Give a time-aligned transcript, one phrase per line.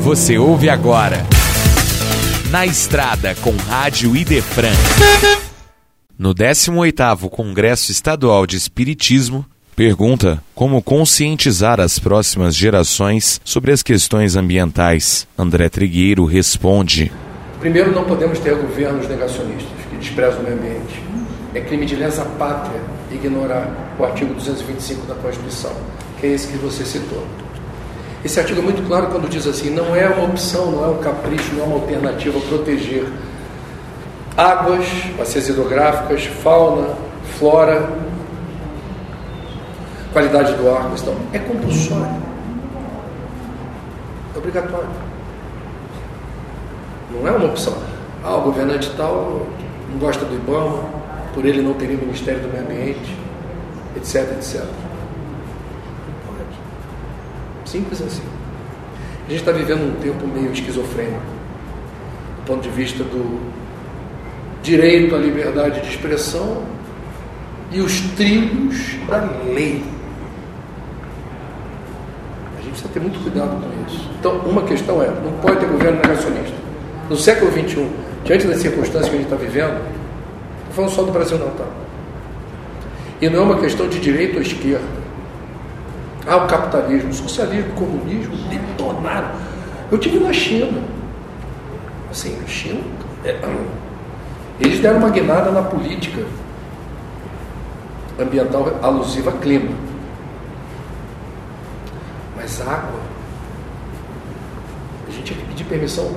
[0.00, 1.26] Você ouve agora.
[2.50, 4.72] Na Estrada com Rádio Idefran.
[6.18, 9.44] No 18º Congresso Estadual de Espiritismo,
[9.76, 15.28] pergunta como conscientizar as próximas gerações sobre as questões ambientais.
[15.36, 17.12] André Trigueiro responde:
[17.60, 21.02] Primeiro, não podemos ter governos negacionistas que desprezam o meio ambiente.
[21.54, 22.80] É crime de lesa pátria
[23.12, 25.76] ignorar o artigo 225 da Constituição,
[26.18, 27.26] que é esse que você citou.
[28.24, 30.98] Esse artigo é muito claro quando diz assim: não é uma opção, não é um
[30.98, 33.06] capricho, não é uma alternativa proteger
[34.36, 34.86] águas,
[35.16, 36.94] bacias hidrográficas, fauna,
[37.38, 37.88] flora,
[40.12, 41.14] qualidade do ar, questão.
[41.32, 42.20] É compulsório.
[44.34, 44.88] É obrigatório.
[47.10, 47.74] Não é uma opção.
[48.22, 49.46] Ah, o governante tal
[49.90, 50.84] não gosta do IBAMA,
[51.34, 53.16] por ele não teria o Ministério do Meio Ambiente,
[53.96, 54.89] etc, etc.
[57.70, 58.22] Simples assim.
[59.26, 61.20] A gente está vivendo um tempo meio esquizofrênico,
[62.38, 63.40] do ponto de vista do
[64.60, 66.64] direito à liberdade de expressão
[67.70, 69.18] e os trilhos da
[69.54, 69.84] lei.
[72.58, 74.10] A gente precisa ter muito cuidado com isso.
[74.18, 76.56] Então, uma questão é: não pode ter governo negacionista.
[77.08, 77.88] No século XXI,
[78.24, 79.78] diante das circunstâncias que a gente está vivendo,
[80.66, 81.66] não falando só do Brasil, não, tá?
[83.20, 84.99] E não é uma questão de direita ou esquerda.
[86.26, 89.30] Ah, o capitalismo, o socialismo, o comunismo detonaram.
[89.90, 90.82] Eu tive na China.
[92.10, 92.80] Assim, na China,
[93.24, 93.38] é,
[94.60, 96.24] eles deram uma guinada na política
[98.18, 99.70] ambiental alusiva a clima.
[102.36, 103.00] Mas água,
[105.08, 106.14] a gente tinha que pedir permissão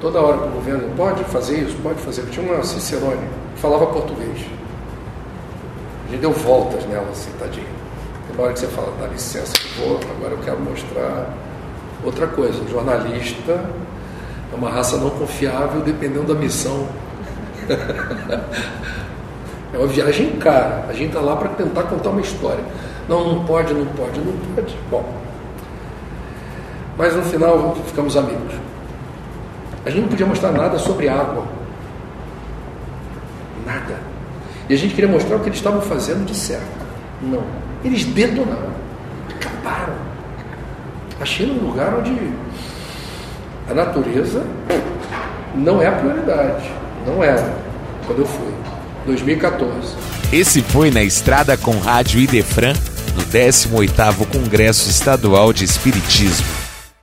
[0.00, 0.94] toda hora para o governo.
[0.96, 2.22] Pode fazer isso, pode fazer.
[2.30, 4.46] Tinha uma Cicerone que falava português.
[6.06, 7.66] A gente deu voltas nela, assim, tadinha.
[8.34, 11.28] Uma hora que você fala, dá licença que vou, agora eu quero mostrar
[12.02, 12.62] outra coisa.
[12.62, 16.88] O jornalista é uma raça não confiável dependendo da missão.
[19.72, 20.86] é uma viagem cara.
[20.88, 22.64] A gente está lá para tentar contar uma história.
[23.06, 24.76] Não, não pode, não pode, não pode.
[24.90, 25.04] Bom.
[26.96, 28.54] Mas no final ficamos amigos.
[29.84, 31.44] A gente não podia mostrar nada sobre água.
[33.66, 34.00] Nada.
[34.70, 36.81] E a gente queria mostrar o que eles estavam fazendo de certo.
[37.22, 37.44] Não.
[37.84, 38.72] Eles detonaram.
[39.34, 39.94] Acabaram.
[41.20, 42.16] A China é um lugar onde
[43.70, 44.44] a natureza
[45.54, 46.70] não é a prioridade.
[47.06, 47.54] Não era.
[48.06, 48.52] Quando eu fui.
[49.06, 49.96] 2014.
[50.32, 52.72] Esse foi na Estrada com Rádio Idefran,
[53.16, 56.61] no 18º Congresso Estadual de Espiritismo.